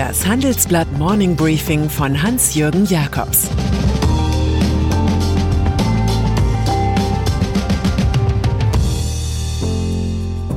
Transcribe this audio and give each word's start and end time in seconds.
Das 0.00 0.26
Handelsblatt 0.26 0.90
Morning 0.96 1.36
Briefing 1.36 1.90
von 1.90 2.22
Hans-Jürgen 2.22 2.86
Jakobs 2.86 3.50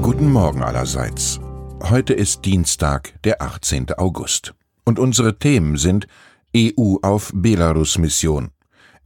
Guten 0.02 0.32
Morgen 0.32 0.64
allerseits. 0.64 1.42
Heute 1.82 2.14
ist 2.14 2.46
Dienstag, 2.46 3.22
der 3.26 3.42
18. 3.42 3.92
August. 3.98 4.54
Und 4.86 4.98
unsere 4.98 5.38
Themen 5.38 5.76
sind 5.76 6.08
EU 6.56 7.00
auf 7.02 7.34
Belarus-Mission, 7.36 8.52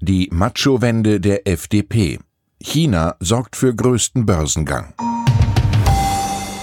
die 0.01 0.29
Macho-Wende 0.31 1.19
der 1.19 1.47
FDP, 1.47 2.19
China 2.61 3.15
sorgt 3.19 3.55
für 3.55 3.73
größten 3.73 4.27
Börsengang. 4.27 4.93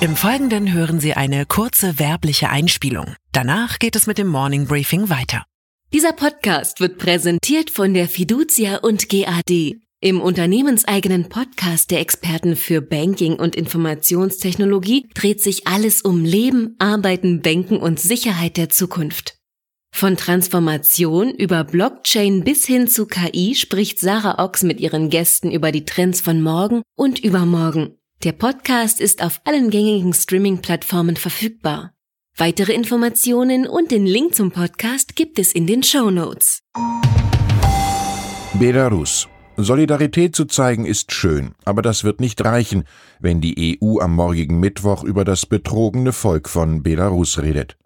Im 0.00 0.16
Folgenden 0.16 0.72
hören 0.72 1.00
Sie 1.00 1.14
eine 1.14 1.46
kurze 1.46 1.98
werbliche 1.98 2.50
Einspielung. 2.50 3.14
Danach 3.32 3.78
geht 3.78 3.96
es 3.96 4.06
mit 4.06 4.18
dem 4.18 4.28
Morning 4.28 4.66
Briefing 4.66 5.08
weiter. 5.08 5.44
Dieser 5.92 6.12
Podcast 6.12 6.80
wird 6.80 6.98
präsentiert 6.98 7.70
von 7.70 7.94
der 7.94 8.08
Fiducia 8.08 8.76
und 8.78 9.08
GAD, 9.08 9.80
im 10.04 10.20
unternehmenseigenen 10.20 11.30
Podcast 11.30 11.90
der 11.90 12.00
Experten 12.00 12.56
für 12.56 12.82
Banking 12.82 13.36
und 13.36 13.56
Informationstechnologie 13.56 15.06
dreht 15.14 15.42
sich 15.42 15.66
alles 15.66 16.02
um 16.02 16.26
Leben, 16.26 16.76
Arbeiten, 16.78 17.40
Denken 17.40 17.78
und 17.78 17.98
Sicherheit 17.98 18.58
der 18.58 18.68
Zukunft. 18.68 19.38
Von 19.94 20.18
Transformation 20.18 21.30
über 21.30 21.64
Blockchain 21.64 22.44
bis 22.44 22.66
hin 22.66 22.86
zu 22.86 23.06
KI 23.06 23.54
spricht 23.54 23.98
Sarah 23.98 24.44
Ochs 24.44 24.62
mit 24.62 24.78
ihren 24.78 25.08
Gästen 25.08 25.50
über 25.50 25.72
die 25.72 25.86
Trends 25.86 26.20
von 26.20 26.42
morgen 26.42 26.82
und 26.98 27.20
übermorgen. 27.20 27.96
Der 28.22 28.32
Podcast 28.32 29.00
ist 29.00 29.22
auf 29.22 29.40
allen 29.44 29.68
gängigen 29.68 30.14
Streaming-Plattformen 30.14 31.16
verfügbar. 31.16 31.92
Weitere 32.36 32.72
Informationen 32.72 33.66
und 33.66 33.90
den 33.90 34.06
Link 34.06 34.34
zum 34.34 34.50
Podcast 34.50 35.14
gibt 35.14 35.38
es 35.38 35.52
in 35.52 35.66
den 35.66 35.82
Show 35.82 36.10
Notes. 36.10 36.60
Belarus 38.58 39.28
Solidarität 39.56 40.34
zu 40.34 40.46
zeigen 40.46 40.84
ist 40.84 41.12
schön, 41.12 41.54
aber 41.64 41.82
das 41.82 42.02
wird 42.02 42.20
nicht 42.20 42.44
reichen, 42.44 42.84
wenn 43.20 43.40
die 43.40 43.78
EU 43.82 44.00
am 44.00 44.14
morgigen 44.14 44.58
Mittwoch 44.58 45.04
über 45.04 45.24
das 45.24 45.46
betrogene 45.46 46.12
Volk 46.12 46.48
von 46.48 46.82
Belarus 46.82 47.40
redet. 47.40 47.76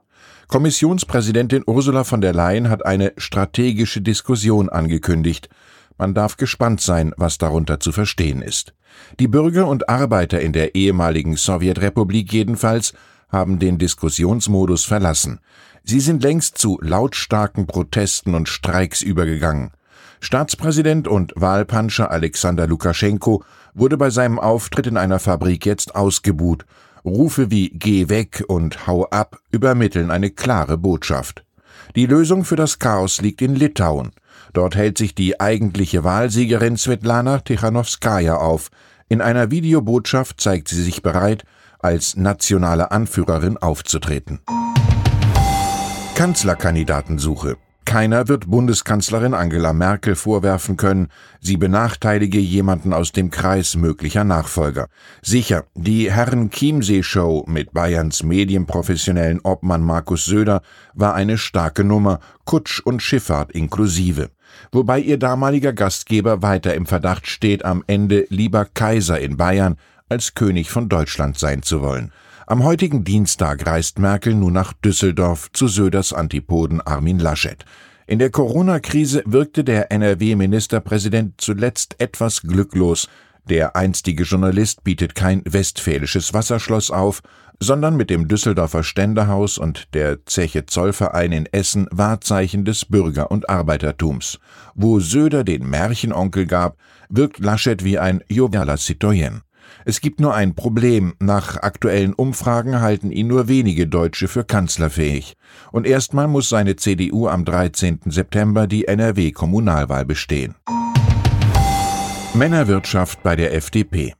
Kommissionspräsidentin 0.47 1.65
Ursula 1.67 2.05
von 2.05 2.23
der 2.23 2.33
Leyen 2.33 2.71
hat 2.71 2.87
eine 2.87 3.13
strategische 3.19 4.01
Diskussion 4.01 4.71
angekündigt. 4.71 5.51
Man 5.99 6.15
darf 6.15 6.37
gespannt 6.37 6.81
sein, 6.81 7.13
was 7.17 7.39
darunter 7.39 7.81
zu 7.81 7.93
verstehen 7.93 8.41
ist. 8.41 8.73
Die 9.19 9.29
Bürger 9.29 9.67
und 9.67 9.89
Arbeiter 9.89 10.41
in 10.41 10.53
der 10.53 10.75
ehemaligen 10.75 11.37
Sowjetrepublik 11.37 12.33
jedenfalls 12.33 12.95
haben 13.29 13.59
den 13.59 13.79
Diskussionsmodus 13.79 14.85
verlassen. 14.85 15.41
Sie 15.85 16.01
sind 16.01 16.23
längst 16.23 16.59
zu 16.59 16.79
lautstarken 16.81 17.67
Protesten 17.67 18.35
und 18.35 18.49
Streiks 18.49 19.03
übergegangen. 19.03 19.73
Staatspräsident 20.21 21.07
und 21.09 21.33
Wahlpanscher 21.37 22.11
Alexander 22.11 22.67
Lukaschenko 22.67 23.45
wurde 23.75 23.97
bei 23.97 24.11
seinem 24.11 24.39
Auftritt 24.39 24.87
in 24.87 24.97
einer 24.97 25.19
Fabrik 25.19 25.65
jetzt 25.67 25.95
ausgebuht. 25.95 26.65
Rufe 27.05 27.51
wie 27.51 27.71
Geh 27.71 28.09
weg 28.09 28.45
und 28.49 28.87
Hau 28.87 29.07
ab 29.07 29.39
übermitteln 29.51 30.11
eine 30.11 30.31
klare 30.31 30.77
Botschaft. 30.77 31.45
Die 31.95 32.07
Lösung 32.07 32.45
für 32.45 32.57
das 32.57 32.79
Chaos 32.79 33.21
liegt 33.21 33.41
in 33.41 33.55
Litauen. 33.55 34.11
Dort 34.53 34.77
hält 34.77 34.99
sich 34.99 35.15
die 35.15 35.41
eigentliche 35.41 36.05
Wahlsiegerin 36.05 36.77
Svetlana 36.77 37.41
Tichanowskaja 37.41 38.37
auf. 38.37 38.71
In 39.09 39.21
einer 39.21 39.51
Videobotschaft 39.51 40.41
zeigt 40.41 40.69
sie 40.69 40.83
sich 40.83 41.03
bereit, 41.03 41.45
als 41.79 42.17
nationale 42.17 42.91
Anführerin 42.91 43.57
aufzutreten. 43.57 44.41
Kanzlerkandidatensuche 46.15 47.57
keiner 47.89 48.29
wird 48.29 48.51
Bundeskanzlerin 48.51 49.33
Angela 49.33 49.73
Merkel 49.73 50.15
vorwerfen 50.15 50.77
können, 50.77 51.09
sie 51.41 51.57
benachteilige 51.57 52.39
jemanden 52.39 52.93
aus 52.93 53.13
dem 53.13 53.31
Kreis 53.31 53.77
möglicher 53.77 54.25
Nachfolger. 54.25 54.89
Sicher, 55.23 55.65
die 55.75 56.13
Herren 56.13 56.51
Chiemsee 56.51 57.03
Show 57.03 57.47
mit 57.49 57.73
Bayerns 57.73 58.23
medienprofessionellen 58.23 59.41
Obmann 59.43 59.81
Markus 59.81 60.27
Söder 60.27 60.61
war 60.93 61.15
eine 61.15 61.39
starke 61.39 61.83
Nummer, 61.83 62.21
Kutsch 62.45 62.81
und 62.85 63.03
Schifffahrt 63.03 63.53
inklusive. 63.53 64.29
Wobei 64.71 64.99
ihr 64.99 65.19
damaliger 65.19 65.73
Gastgeber 65.73 66.43
weiter 66.43 66.75
im 66.75 66.85
Verdacht 66.85 67.27
steht, 67.27 67.65
am 67.65 67.85
Ende 67.87 68.27
lieber 68.29 68.67
Kaiser 68.67 69.19
in 69.19 69.39
Bayern 69.39 69.77
als 70.11 70.35
König 70.35 70.71
von 70.71 70.91
Deutschland 70.91 71.39
sein 71.39 71.63
zu 71.63 71.81
wollen. 71.81 72.13
Am 72.51 72.65
heutigen 72.65 73.05
Dienstag 73.05 73.67
reist 73.67 73.99
Merkel 73.99 74.35
nun 74.35 74.55
nach 74.55 74.73
Düsseldorf 74.73 75.53
zu 75.53 75.69
Söders 75.69 76.15
Antipoden 76.15 76.81
Armin 76.81 77.19
Laschet. 77.19 77.63
In 78.07 78.19
der 78.19 78.31
Corona-Krise 78.31 79.23
wirkte 79.27 79.65
der 79.65 79.93
NRW-Ministerpräsident 79.93 81.35
zuletzt 81.43 81.97
etwas 81.99 82.41
glücklos. 82.41 83.07
Der 83.45 83.77
einstige 83.77 84.23
Journalist 84.23 84.83
bietet 84.83 85.15
kein 85.15 85.43
westfälisches 85.45 86.33
Wasserschloss 86.33 86.91
auf, 86.91 87.21
sondern 87.61 87.99
mit 87.99 88.09
dem 88.09 88.29
Düsseldorfer 88.29 88.83
Ständehaus 88.83 89.59
und 89.59 89.93
der 89.93 90.25
Zeche 90.25 90.65
Zollverein 90.65 91.33
in 91.33 91.45
Essen 91.53 91.87
Wahrzeichen 91.91 92.65
des 92.65 92.87
Bürger- 92.87 93.31
und 93.31 93.51
Arbeitertums. 93.51 94.39
Wo 94.75 95.01
Söder 95.01 95.45
den 95.45 95.69
Märchenonkel 95.69 96.47
gab, 96.47 96.79
wirkt 97.11 97.41
Laschet 97.41 97.85
wie 97.85 97.99
ein 97.99 98.25
jovialer 98.27 98.79
Citoyen. 98.79 99.43
Es 99.85 100.01
gibt 100.01 100.21
nur 100.21 100.35
ein 100.35 100.55
Problem. 100.55 101.15
Nach 101.21 101.57
aktuellen 101.57 102.15
Umfragen 102.15 102.81
halten 102.81 103.11
ihn 103.11 103.27
nur 103.27 103.49
wenige 103.49 103.87
Deutsche 103.87 104.29
für 104.29 104.45
kanzlerfähig. 104.45 105.37
Und 105.73 105.87
erstmal 105.87 106.29
muss 106.29 106.49
seine 106.49 106.77
CDU 106.77 107.29
am 107.29 107.45
13. 107.45 108.01
September 108.07 108.67
die 108.67 108.87
NRW-Kommunalwahl 108.87 110.05
bestehen. 110.05 110.55
Männerwirtschaft 112.35 113.23
bei 113.23 113.37
der 113.37 113.55
FDP. 113.55 114.15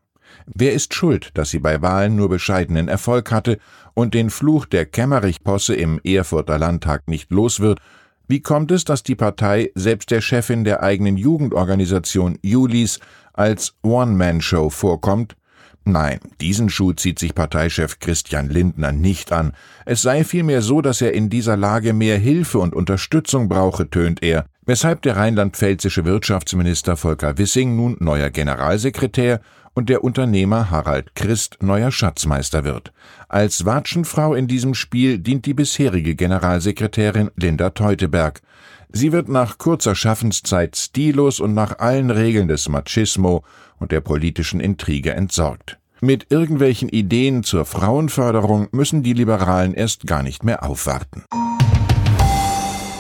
Wer 0.47 0.73
ist 0.73 0.95
schuld, 0.95 1.31
dass 1.35 1.51
sie 1.51 1.59
bei 1.59 1.83
Wahlen 1.83 2.17
nur 2.17 2.29
bescheidenen 2.29 2.89
Erfolg 2.89 3.31
hatte 3.31 3.59
und 3.95 4.15
den 4.15 4.31
Fluch 4.31 4.65
der 4.65 4.87
Kämmerich-Posse 4.87 5.75
im 5.75 6.01
Erfurter 6.03 6.59
Landtag 6.59 7.07
nicht 7.07 7.31
los 7.31 7.61
wird? 7.61 7.81
Wie 8.27 8.41
kommt 8.41 8.71
es, 8.73 8.85
dass 8.85 9.03
die 9.03 9.15
Partei 9.15 9.71
selbst 9.75 10.11
der 10.11 10.21
Chefin 10.21 10.65
der 10.65 10.83
eigenen 10.83 11.17
Jugendorganisation 11.17 12.39
Julis 12.43 13.01
als 13.39 13.75
One-Man-Show 13.83 14.71
vorkommt? 14.71 15.37
Nein, 15.85 16.21
diesen 16.41 16.69
Schuh 16.69 16.93
zieht 16.93 17.19
sich 17.19 17.35
Parteichef 17.35 17.99
Christian 17.99 18.51
Lindner 18.51 18.93
nicht 18.93 19.33
an. 19.33 19.53
Es 19.87 20.03
sei 20.03 20.23
vielmehr 20.23 20.61
so, 20.61 20.83
dass 20.83 21.01
er 21.01 21.15
in 21.15 21.31
dieser 21.31 21.57
Lage 21.57 21.95
mehr 21.95 22.19
Hilfe 22.19 22.59
und 22.59 22.75
Unterstützung 22.75 23.49
brauche, 23.49 23.89
tönt 23.89 24.23
er, 24.23 24.45
weshalb 24.67 25.01
der 25.01 25.17
rheinland-pfälzische 25.17 26.05
Wirtschaftsminister 26.05 26.99
Volker 26.99 27.39
Wissing 27.39 27.75
nun 27.75 27.97
neuer 28.01 28.29
Generalsekretär 28.29 29.41
und 29.73 29.89
der 29.89 30.05
Unternehmer 30.05 30.71
Harald 30.71 31.15
Christ 31.15 31.59
neuer 31.63 31.93
Schatzmeister 31.93 32.65
wird. 32.65 32.93
Als 33.29 33.65
Watschenfrau 33.65 34.35
in 34.35 34.47
diesem 34.47 34.75
Spiel 34.75 35.19
dient 35.19 35.47
die 35.47 35.55
bisherige 35.55 36.17
Generalsekretärin 36.17 37.31
Linda 37.37 37.71
Teuteberg. 37.71 38.43
Sie 38.91 39.13
wird 39.13 39.29
nach 39.29 39.59
kurzer 39.59 39.95
Schaffenszeit 39.95 40.77
stillos 40.77 41.41
und 41.41 41.55
nach 41.55 41.79
allen 41.79 42.11
Regeln 42.11 42.49
des 42.49 42.69
Machismo 42.69 43.45
und 43.79 43.93
der 43.93 44.01
politischen 44.01 44.61
Intrige 44.61 45.13
entsorgt. 45.13 45.79
Mit 46.01 46.27
irgendwelchen 46.31 46.89
Ideen 46.89 47.43
zur 47.43 47.65
Frauenförderung 47.65 48.69
müssen 48.71 49.03
die 49.03 49.13
Liberalen 49.13 49.75
erst 49.75 50.07
gar 50.07 50.23
nicht 50.23 50.45
mehr 50.45 50.63
aufwarten. 50.63 51.25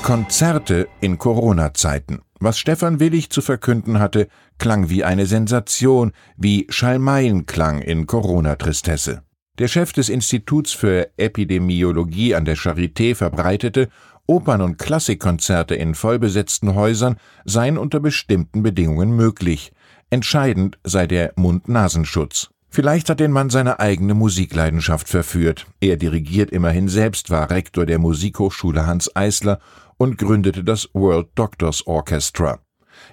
Konzerte 0.02 0.88
in 1.00 1.18
Corona-Zeiten. 1.18 2.20
Was 2.40 2.58
Stefan 2.58 3.00
Willig 3.00 3.30
zu 3.30 3.40
verkünden 3.40 3.98
hatte, 3.98 4.28
klang 4.58 4.90
wie 4.90 5.04
eine 5.04 5.26
Sensation, 5.26 6.12
wie 6.36 6.66
Schalmeienklang 6.70 7.80
in 7.80 8.06
Corona-Tristesse. 8.06 9.22
Der 9.58 9.68
Chef 9.68 9.92
des 9.92 10.08
Instituts 10.08 10.72
für 10.72 11.08
Epidemiologie 11.16 12.34
an 12.34 12.44
der 12.44 12.56
Charité 12.56 13.14
verbreitete, 13.14 13.88
Opern- 14.28 14.60
und 14.60 14.78
Klassikkonzerte 14.78 15.74
in 15.74 15.94
vollbesetzten 15.94 16.74
Häusern 16.74 17.16
seien 17.46 17.78
unter 17.78 17.98
bestimmten 17.98 18.62
Bedingungen 18.62 19.16
möglich. 19.16 19.72
Entscheidend 20.10 20.78
sei 20.84 21.06
der 21.06 21.32
Mund-Nasenschutz. 21.36 22.50
Vielleicht 22.68 23.08
hat 23.08 23.20
den 23.20 23.32
Mann 23.32 23.48
seine 23.48 23.80
eigene 23.80 24.12
Musikleidenschaft 24.12 25.08
verführt. 25.08 25.66
Er 25.80 25.96
dirigiert 25.96 26.50
immerhin 26.50 26.88
selbst, 26.88 27.30
war 27.30 27.50
Rektor 27.50 27.86
der 27.86 27.98
Musikhochschule 27.98 28.86
Hans 28.86 29.16
Eisler 29.16 29.60
und 29.96 30.18
gründete 30.18 30.62
das 30.62 30.90
World 30.92 31.28
Doctors 31.34 31.86
Orchestra. 31.86 32.60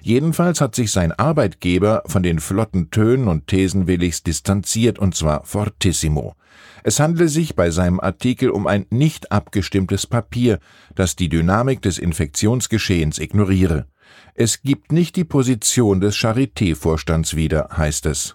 Jedenfalls 0.02 0.60
hat 0.60 0.74
sich 0.74 0.92
sein 0.92 1.12
Arbeitgeber 1.12 2.02
von 2.06 2.22
den 2.22 2.40
flotten 2.40 2.90
Tönen 2.90 3.28
und 3.28 3.46
Thesen 3.46 3.86
willigst 3.86 4.26
distanziert, 4.26 4.98
und 4.98 5.14
zwar 5.14 5.44
fortissimo. 5.44 6.34
Es 6.82 7.00
handle 7.00 7.28
sich 7.28 7.56
bei 7.56 7.70
seinem 7.70 7.98
Artikel 7.98 8.50
um 8.50 8.66
ein 8.66 8.86
nicht 8.90 9.32
abgestimmtes 9.32 10.06
Papier, 10.06 10.60
das 10.94 11.16
die 11.16 11.28
Dynamik 11.28 11.82
des 11.82 11.98
Infektionsgeschehens 11.98 13.18
ignoriere. 13.18 13.86
Es 14.34 14.62
gibt 14.62 14.92
nicht 14.92 15.16
die 15.16 15.24
Position 15.24 16.00
des 16.00 16.14
Charité-Vorstands 16.14 17.34
wieder, 17.34 17.70
heißt 17.76 18.06
es. 18.06 18.34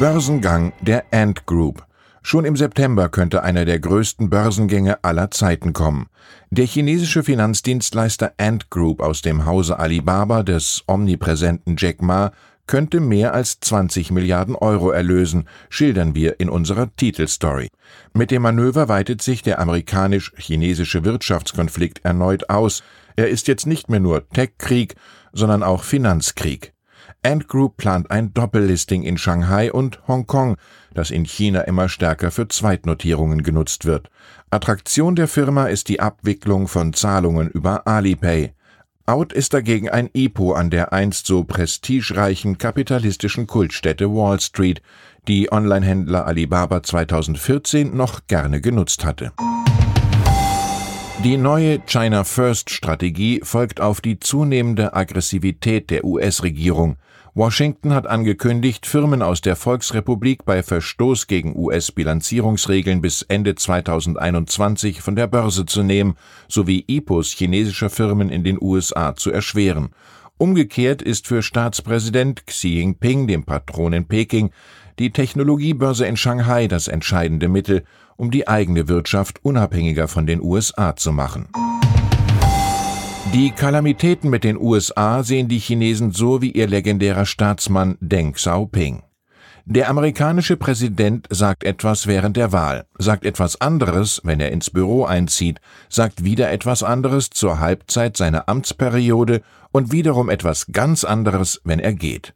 Börsengang 0.00 0.72
der 0.80 1.04
Ant 1.12 1.46
Group. 1.46 1.86
Schon 2.26 2.46
im 2.46 2.56
September 2.56 3.10
könnte 3.10 3.42
einer 3.42 3.66
der 3.66 3.78
größten 3.78 4.30
Börsengänge 4.30 5.04
aller 5.04 5.30
Zeiten 5.30 5.74
kommen. 5.74 6.06
Der 6.50 6.64
chinesische 6.64 7.22
Finanzdienstleister 7.22 8.32
Ant 8.38 8.70
Group 8.70 9.02
aus 9.02 9.20
dem 9.20 9.44
Hause 9.44 9.78
Alibaba 9.78 10.42
des 10.42 10.82
omnipräsenten 10.86 11.76
Jack 11.78 12.00
Ma 12.00 12.32
könnte 12.66 13.00
mehr 13.00 13.34
als 13.34 13.60
20 13.60 14.10
Milliarden 14.10 14.56
Euro 14.56 14.90
erlösen, 14.90 15.46
schildern 15.68 16.14
wir 16.14 16.40
in 16.40 16.48
unserer 16.48 16.88
Titelstory. 16.96 17.68
Mit 18.14 18.30
dem 18.30 18.40
Manöver 18.40 18.88
weitet 18.88 19.20
sich 19.20 19.42
der 19.42 19.58
amerikanisch-chinesische 19.58 21.04
Wirtschaftskonflikt 21.04 22.06
erneut 22.06 22.48
aus. 22.48 22.82
Er 23.16 23.28
ist 23.28 23.48
jetzt 23.48 23.66
nicht 23.66 23.90
mehr 23.90 24.00
nur 24.00 24.26
Tech-Krieg, 24.30 24.94
sondern 25.34 25.62
auch 25.62 25.84
Finanzkrieg. 25.84 26.72
Ant 27.24 27.48
Group 27.48 27.78
plant 27.78 28.10
ein 28.10 28.34
Doppellisting 28.34 29.02
in 29.02 29.16
Shanghai 29.16 29.72
und 29.72 30.06
Hongkong, 30.06 30.56
das 30.92 31.10
in 31.10 31.24
China 31.24 31.62
immer 31.62 31.88
stärker 31.88 32.30
für 32.30 32.48
Zweitnotierungen 32.48 33.42
genutzt 33.42 33.86
wird. 33.86 34.10
Attraktion 34.50 35.16
der 35.16 35.26
Firma 35.26 35.66
ist 35.66 35.88
die 35.88 36.00
Abwicklung 36.00 36.68
von 36.68 36.92
Zahlungen 36.92 37.48
über 37.48 37.86
Alipay. 37.86 38.52
Out 39.06 39.32
ist 39.32 39.54
dagegen 39.54 39.88
ein 39.88 40.10
IPO 40.12 40.52
an 40.52 40.68
der 40.68 40.92
einst 40.92 41.26
so 41.26 41.44
prestigereichen 41.44 42.58
kapitalistischen 42.58 43.46
Kultstätte 43.46 44.10
Wall 44.10 44.38
Street, 44.40 44.82
die 45.26 45.50
Onlinehändler 45.50 46.26
Alibaba 46.26 46.82
2014 46.82 47.96
noch 47.96 48.26
gerne 48.26 48.60
genutzt 48.60 49.02
hatte. 49.02 49.32
Die 51.22 51.38
neue 51.38 51.78
China 51.86 52.24
First 52.24 52.68
Strategie 52.68 53.40
folgt 53.42 53.80
auf 53.80 54.02
die 54.02 54.20
zunehmende 54.20 54.92
Aggressivität 54.92 55.88
der 55.88 56.04
US-Regierung. 56.04 56.96
Washington 57.36 57.92
hat 57.92 58.06
angekündigt, 58.06 58.86
Firmen 58.86 59.20
aus 59.20 59.40
der 59.40 59.56
Volksrepublik 59.56 60.44
bei 60.44 60.62
Verstoß 60.62 61.26
gegen 61.26 61.56
US-Bilanzierungsregeln 61.56 63.00
bis 63.00 63.22
Ende 63.22 63.56
2021 63.56 65.02
von 65.02 65.16
der 65.16 65.26
Börse 65.26 65.66
zu 65.66 65.82
nehmen, 65.82 66.14
sowie 66.46 66.84
IPOs 66.86 67.32
chinesischer 67.32 67.90
Firmen 67.90 68.30
in 68.30 68.44
den 68.44 68.56
USA 68.60 69.16
zu 69.16 69.32
erschweren. 69.32 69.88
Umgekehrt 70.38 71.02
ist 71.02 71.26
für 71.26 71.42
Staatspräsident 71.42 72.46
Xi 72.46 72.68
Jinping, 72.68 73.26
dem 73.26 73.42
Patron 73.42 73.94
in 73.94 74.06
Peking, 74.06 74.50
die 75.00 75.10
Technologiebörse 75.10 76.06
in 76.06 76.16
Shanghai 76.16 76.68
das 76.68 76.86
entscheidende 76.86 77.48
Mittel, 77.48 77.82
um 78.14 78.30
die 78.30 78.46
eigene 78.46 78.86
Wirtschaft 78.86 79.44
unabhängiger 79.44 80.06
von 80.06 80.28
den 80.28 80.40
USA 80.40 80.94
zu 80.94 81.10
machen. 81.10 81.48
Die 83.34 83.50
Kalamitäten 83.50 84.30
mit 84.30 84.44
den 84.44 84.56
USA 84.56 85.24
sehen 85.24 85.48
die 85.48 85.58
Chinesen 85.58 86.12
so 86.12 86.40
wie 86.40 86.52
ihr 86.52 86.68
legendärer 86.68 87.26
Staatsmann 87.26 87.98
Deng 88.00 88.34
Xiaoping. 88.34 89.02
Der 89.64 89.90
amerikanische 89.90 90.56
Präsident 90.56 91.26
sagt 91.30 91.64
etwas 91.64 92.06
während 92.06 92.36
der 92.36 92.52
Wahl, 92.52 92.86
sagt 92.96 93.26
etwas 93.26 93.60
anderes, 93.60 94.20
wenn 94.22 94.38
er 94.38 94.52
ins 94.52 94.70
Büro 94.70 95.04
einzieht, 95.04 95.60
sagt 95.88 96.22
wieder 96.22 96.52
etwas 96.52 96.84
anderes 96.84 97.28
zur 97.30 97.58
Halbzeit 97.58 98.16
seiner 98.16 98.48
Amtsperiode 98.48 99.42
und 99.72 99.90
wiederum 99.90 100.30
etwas 100.30 100.66
ganz 100.70 101.02
anderes, 101.02 101.60
wenn 101.64 101.80
er 101.80 101.92
geht. 101.92 102.34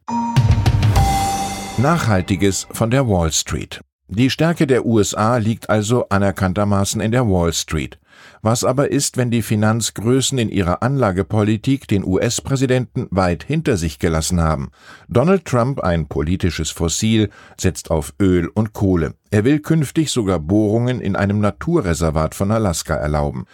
Nachhaltiges 1.77 2.67
von 2.71 2.91
der 2.91 3.07
Wall 3.07 3.31
Street. 3.31 3.79
Die 4.09 4.29
Stärke 4.29 4.67
der 4.67 4.85
USA 4.85 5.37
liegt 5.37 5.69
also 5.69 6.09
anerkanntermaßen 6.09 6.99
in 6.99 7.13
der 7.13 7.25
Wall 7.29 7.53
Street. 7.53 7.99
Was 8.41 8.63
aber 8.63 8.89
ist, 8.89 9.17
wenn 9.17 9.31
die 9.31 9.41
Finanzgrößen 9.41 10.37
in 10.37 10.49
ihrer 10.49 10.81
Anlagepolitik 10.81 11.87
den 11.87 12.05
US-Präsidenten 12.05 13.07
weit 13.11 13.43
hinter 13.43 13.75
sich 13.75 13.99
gelassen 13.99 14.39
haben? 14.39 14.71
Donald 15.09 15.43
Trump, 15.43 15.81
ein 15.81 16.07
politisches 16.07 16.71
Fossil, 16.71 17.29
setzt 17.59 17.91
auf 17.91 18.13
Öl 18.21 18.47
und 18.47 18.71
Kohle. 18.71 19.15
Er 19.29 19.43
will 19.43 19.59
künftig 19.59 20.11
sogar 20.11 20.39
Bohrungen 20.39 21.01
in 21.01 21.17
einem 21.17 21.39
Naturreservat 21.39 22.33
von 22.33 22.51
Alaska 22.51 22.95
erlauben. 22.95 23.45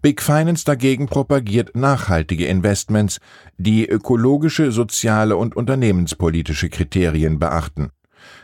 Big 0.00 0.20
Finance 0.20 0.64
dagegen 0.64 1.06
propagiert 1.06 1.76
nachhaltige 1.76 2.46
Investments, 2.46 3.20
die 3.56 3.86
ökologische, 3.88 4.72
soziale 4.72 5.36
und 5.36 5.54
unternehmenspolitische 5.54 6.68
Kriterien 6.68 7.38
beachten. 7.38 7.90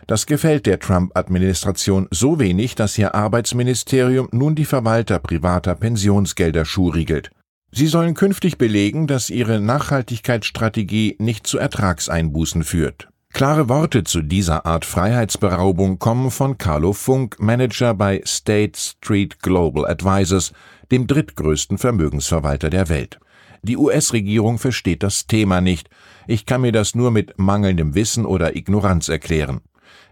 Das 0.08 0.24
gefällt 0.24 0.64
der 0.64 0.78
Trump-Administration 0.78 2.08
so 2.10 2.38
wenig, 2.38 2.74
dass 2.74 2.96
ihr 2.96 3.14
Arbeitsministerium 3.14 4.28
nun 4.32 4.54
die 4.54 4.64
Verwalter 4.64 5.18
privater 5.18 5.74
Pensionsgelder 5.74 6.64
schuriegelt. 6.64 7.30
Sie 7.72 7.86
sollen 7.86 8.14
künftig 8.14 8.56
belegen, 8.56 9.06
dass 9.06 9.28
ihre 9.28 9.60
Nachhaltigkeitsstrategie 9.60 11.16
nicht 11.18 11.46
zu 11.46 11.58
Ertragseinbußen 11.58 12.64
führt. 12.64 13.10
Klare 13.34 13.68
Worte 13.68 14.02
zu 14.02 14.22
dieser 14.22 14.64
Art 14.64 14.86
Freiheitsberaubung 14.86 15.98
kommen 15.98 16.30
von 16.30 16.56
Carlo 16.56 16.94
Funk, 16.94 17.38
Manager 17.38 17.92
bei 17.92 18.22
State 18.24 18.80
Street 18.80 19.42
Global 19.42 19.84
Advisors, 19.86 20.52
dem 20.90 21.06
drittgrößten 21.06 21.76
Vermögensverwalter 21.76 22.70
der 22.70 22.88
Welt. 22.88 23.20
Die 23.62 23.76
US-Regierung 23.76 24.58
versteht 24.58 25.02
das 25.02 25.26
Thema 25.26 25.60
nicht. 25.60 25.90
Ich 26.26 26.46
kann 26.46 26.62
mir 26.62 26.72
das 26.72 26.94
nur 26.94 27.10
mit 27.10 27.38
mangelndem 27.38 27.94
Wissen 27.94 28.24
oder 28.24 28.56
Ignoranz 28.56 29.10
erklären. 29.10 29.60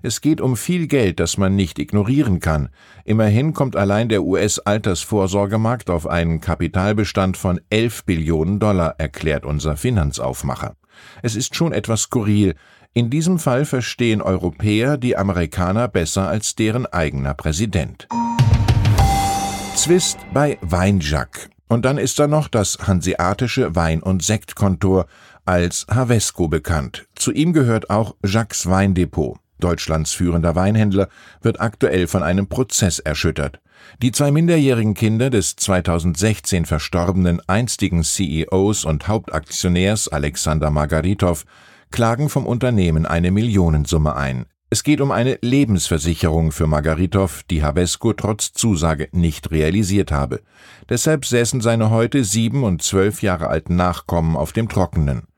Es 0.02 0.20
geht 0.20 0.40
um 0.40 0.56
viel 0.56 0.86
Geld, 0.86 1.20
das 1.20 1.38
man 1.38 1.56
nicht 1.56 1.78
ignorieren 1.78 2.40
kann. 2.40 2.68
Immerhin 3.04 3.54
kommt 3.54 3.76
allein 3.76 4.08
der 4.08 4.22
US-Altersvorsorgemarkt 4.22 5.90
auf 5.90 6.06
einen 6.06 6.40
Kapitalbestand 6.40 7.36
von 7.36 7.60
11 7.70 8.04
Billionen 8.04 8.58
Dollar, 8.58 8.96
erklärt 8.98 9.44
unser 9.44 9.76
Finanzaufmacher. 9.76 10.76
Es 11.22 11.36
ist 11.36 11.56
schon 11.56 11.72
etwas 11.72 12.02
skurril. 12.02 12.54
In 12.92 13.10
diesem 13.10 13.38
Fall 13.38 13.64
verstehen 13.64 14.22
Europäer 14.22 14.96
die 14.96 15.16
Amerikaner 15.16 15.88
besser 15.88 16.28
als 16.28 16.54
deren 16.54 16.86
eigener 16.86 17.34
Präsident. 17.34 18.08
Zwist 19.74 20.18
bei 20.32 20.56
Weinjack. 20.62 21.50
Und 21.68 21.84
dann 21.84 21.98
ist 21.98 22.18
da 22.18 22.26
noch 22.26 22.48
das 22.48 22.78
hanseatische 22.86 23.74
Wein- 23.74 24.02
und 24.02 24.22
Sektkontor, 24.22 25.06
als 25.44 25.86
Havesco 25.88 26.48
bekannt. 26.48 27.06
Zu 27.14 27.32
ihm 27.32 27.52
gehört 27.52 27.90
auch 27.90 28.16
Jacques 28.24 28.66
Weindepot. 28.66 29.38
Deutschlands 29.58 30.12
führender 30.12 30.54
Weinhändler, 30.54 31.08
wird 31.42 31.60
aktuell 31.60 32.06
von 32.06 32.22
einem 32.22 32.48
Prozess 32.48 32.98
erschüttert. 32.98 33.60
Die 34.02 34.12
zwei 34.12 34.30
minderjährigen 34.30 34.94
Kinder 34.94 35.30
des 35.30 35.56
2016 35.56 36.64
verstorbenen 36.64 37.40
einstigen 37.46 38.02
CEOs 38.02 38.84
und 38.84 39.08
Hauptaktionärs 39.08 40.08
Alexander 40.08 40.70
Margaritow 40.70 41.44
klagen 41.90 42.28
vom 42.28 42.46
Unternehmen 42.46 43.06
eine 43.06 43.30
Millionensumme 43.30 44.16
ein. 44.16 44.46
Es 44.68 44.82
geht 44.82 45.00
um 45.00 45.12
eine 45.12 45.38
Lebensversicherung 45.42 46.50
für 46.50 46.66
Margaritow, 46.66 47.44
die 47.48 47.62
Havesco 47.62 48.12
trotz 48.12 48.52
Zusage 48.52 49.08
nicht 49.12 49.52
realisiert 49.52 50.10
habe. 50.10 50.42
Deshalb 50.88 51.24
säßen 51.24 51.60
seine 51.60 51.90
heute 51.90 52.24
sieben 52.24 52.64
und 52.64 52.82
zwölf 52.82 53.22
Jahre 53.22 53.46
alten 53.46 53.76
Nachkommen 53.76 54.36
auf 54.36 54.52
dem 54.52 54.68
Trockenen. 54.68 55.28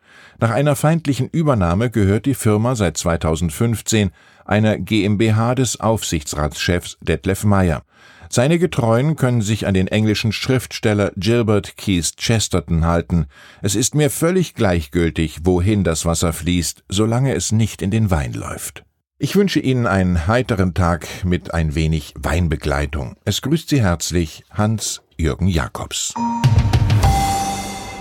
Nach 0.40 0.50
einer 0.50 0.76
feindlichen 0.76 1.28
Übernahme 1.28 1.90
gehört 1.90 2.24
die 2.24 2.34
Firma 2.34 2.76
seit 2.76 2.96
2015 2.96 4.10
einer 4.44 4.78
GmbH 4.78 5.56
des 5.56 5.80
Aufsichtsratschefs 5.80 6.96
Detlef 7.00 7.42
Meyer. 7.42 7.82
Seine 8.30 8.60
Getreuen 8.60 9.16
können 9.16 9.42
sich 9.42 9.66
an 9.66 9.74
den 9.74 9.88
englischen 9.88 10.32
Schriftsteller 10.32 11.12
Gilbert 11.16 11.76
Keith 11.76 12.16
Chesterton 12.16 12.84
halten. 12.84 13.26
Es 13.62 13.74
ist 13.74 13.96
mir 13.96 14.10
völlig 14.10 14.54
gleichgültig, 14.54 15.40
wohin 15.42 15.82
das 15.82 16.04
Wasser 16.04 16.32
fließt, 16.32 16.84
solange 16.88 17.34
es 17.34 17.50
nicht 17.50 17.82
in 17.82 17.90
den 17.90 18.10
Wein 18.12 18.32
läuft. 18.32 18.84
Ich 19.18 19.34
wünsche 19.34 19.58
Ihnen 19.58 19.88
einen 19.88 20.28
heiteren 20.28 20.74
Tag 20.74 21.08
mit 21.24 21.52
ein 21.52 21.74
wenig 21.74 22.14
Weinbegleitung. 22.16 23.16
Es 23.24 23.42
grüßt 23.42 23.70
Sie 23.70 23.82
herzlich 23.82 24.44
Hans-Jürgen 24.50 25.48
Jakobs. 25.48 26.14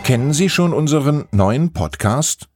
Kennen 0.07 0.31
Sie 0.31 0.47
schon 0.47 0.71
unseren 0.71 1.25
neuen 1.33 1.73
Podcast? 1.73 2.47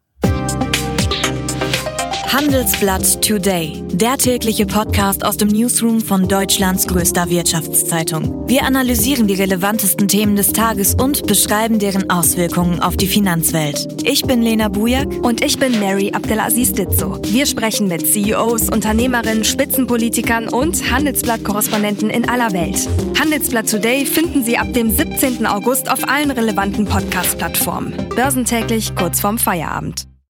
Handelsblatt 2.32 3.22
Today, 3.22 3.84
der 3.92 4.18
tägliche 4.18 4.66
Podcast 4.66 5.26
aus 5.26 5.36
dem 5.36 5.50
Newsroom 5.50 6.00
von 6.00 6.30
Deutschlands 6.30 6.88
größter 6.88 7.30
Wirtschaftszeitung. 7.30 8.48
Wir 8.48 8.64
analysieren 8.64 9.28
die 9.28 9.34
relevantesten 9.34 10.08
Themen 10.08 10.38
des 10.38 10.54
Tages 10.54 10.96
und 10.96 11.28
beschreiben 11.28 11.78
deren 11.78 12.10
Auswirkungen 12.10 12.80
auf 12.80 12.96
die 12.96 13.08
Finanzwelt. 13.08 13.86
Ich 14.06 14.22
bin 14.22 14.42
Lena 14.42 14.70
Bujak 14.70 15.12
und 15.22 15.44
ich 15.44 15.60
bin 15.60 15.78
Mary 15.82 16.14
Abdelaziz 16.14 16.72
Ditzo. 16.72 17.22
Wir 17.26 17.46
sprechen 17.46 17.90
mit 17.90 18.08
CEOs, 18.08 18.70
Unternehmerinnen, 18.70 19.44
Spitzenpolitikern 19.44 20.48
und 20.48 20.90
Handelsblatt-Korrespondenten 20.90 22.10
in 22.10 22.30
aller 22.30 22.54
Welt. 22.54 22.88
Handelsblatt 23.20 23.70
Today 23.70 24.06
finden 24.06 24.42
Sie 24.46 24.58
ab 24.58 24.72
dem 24.72 24.90
17. 24.90 25.46
August 25.46 25.92
auf 25.92 26.08
allen 26.08 26.32
relevanten 26.32 26.86
Podcast-Plattformen. 26.86 27.94
Börsentäglich 28.16 28.96
kurz 28.96 29.20
vorm 29.20 29.38
Feierabend. 29.38 30.11